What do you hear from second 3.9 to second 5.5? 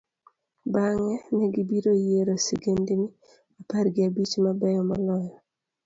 gi abich mabeyo moloyo.